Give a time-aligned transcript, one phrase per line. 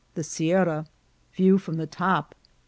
[0.15, 0.87] —The Siarra.—
[1.35, 2.33] View from tha Top.